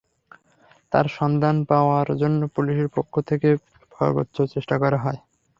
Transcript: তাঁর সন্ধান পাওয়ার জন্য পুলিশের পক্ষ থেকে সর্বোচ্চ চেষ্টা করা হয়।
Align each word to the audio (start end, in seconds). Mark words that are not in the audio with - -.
তাঁর 0.91 1.05
সন্ধান 1.17 1.55
পাওয়ার 1.69 2.07
জন্য 2.21 2.41
পুলিশের 2.55 2.89
পক্ষ 2.95 3.13
থেকে 3.29 3.49
সর্বোচ্চ 3.91 4.37
চেষ্টা 4.53 4.75
করা 4.83 4.97
হয়। 4.97 5.19